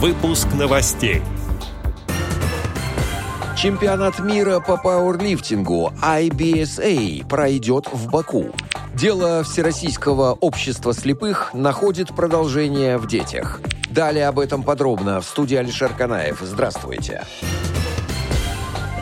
[0.00, 1.22] Выпуск новостей.
[3.56, 8.54] Чемпионат мира по пауэрлифтингу IBSA пройдет в Баку.
[8.94, 13.60] Дело Всероссийского общества слепых находит продолжение в детях.
[13.90, 16.38] Далее об этом подробно в студии Алишер Канаев.
[16.42, 17.24] Здравствуйте.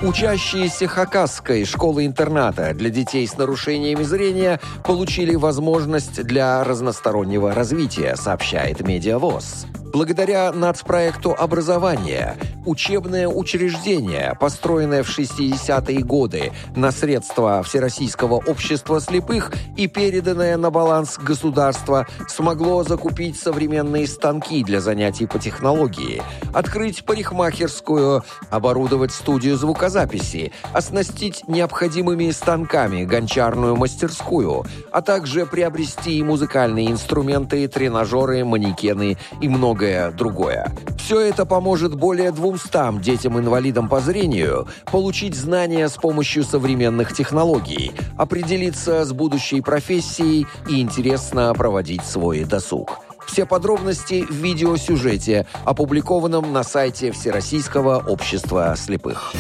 [0.03, 9.67] Учащиеся Хакасской школы-интерната для детей с нарушениями зрения получили возможность для разностороннего развития, сообщает Медиавоз.
[9.97, 12.37] Благодаря нацпроекту образования
[12.67, 21.17] учебное учреждение, построенное в 60-е годы на средства Всероссийского общества слепых и переданное на баланс
[21.17, 26.23] государства, смогло закупить современные станки для занятий по технологии,
[26.53, 37.67] открыть парикмахерскую, оборудовать студию звукозаписи, оснастить необходимыми станками гончарную мастерскую, а также приобрести музыкальные инструменты,
[37.69, 39.86] тренажеры, манекены и многое
[40.17, 40.73] другое.
[40.99, 49.05] Все это поможет более 200 детям-инвалидам по зрению получить знания с помощью современных технологий, определиться
[49.05, 52.99] с будущей профессией и интересно проводить свой досуг.
[53.27, 59.33] Все подробности в видеосюжете, опубликованном на сайте Всероссийского общества слепых.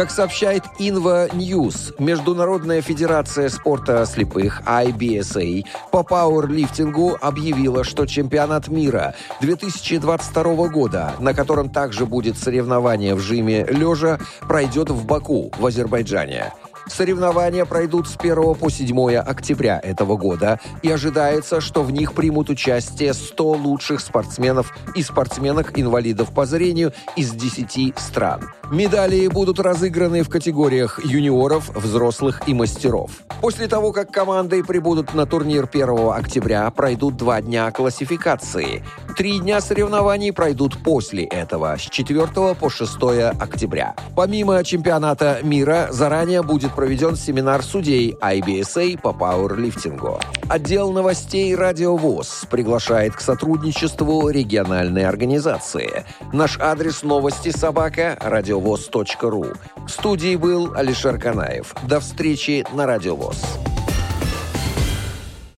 [0.00, 9.14] Как сообщает Инва News, Международная федерация спорта слепых IBSA по пауэрлифтингу объявила, что чемпионат мира
[9.42, 16.54] 2022 года, на котором также будет соревнование в жиме лежа, пройдет в Баку в Азербайджане.
[16.86, 22.48] Соревнования пройдут с 1 по 7 октября этого года, и ожидается, что в них примут
[22.48, 28.50] участие 100 лучших спортсменов и спортсменок-инвалидов по зрению из 10 стран.
[28.70, 33.10] Медали будут разыграны в категориях юниоров, взрослых и мастеров.
[33.40, 38.84] После того, как команды прибудут на турнир 1 октября, пройдут два дня классификации.
[39.16, 42.96] Три дня соревнований пройдут после этого, с 4 по 6
[43.40, 43.96] октября.
[44.14, 50.20] Помимо чемпионата мира, заранее будет проведен семинар судей IBSA по пауэрлифтингу.
[50.50, 56.04] Отдел новостей «Радио ВОЗ» приглашает к сотрудничеству региональной организации.
[56.32, 59.46] Наш адрес новости собака радиовоз.ру.
[59.76, 61.72] В студии был Алишер Канаев.
[61.84, 63.40] До встречи на «Радио ВОЗ».